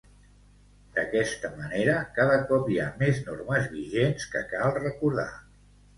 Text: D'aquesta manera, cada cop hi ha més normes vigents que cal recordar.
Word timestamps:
D'aquesta 0.93 1.51
manera, 1.57 1.97
cada 2.17 2.39
cop 2.53 2.71
hi 2.75 2.79
ha 2.85 2.89
més 3.03 3.23
normes 3.29 3.69
vigents 3.77 4.29
que 4.33 4.43
cal 4.55 4.75
recordar. 4.79 5.29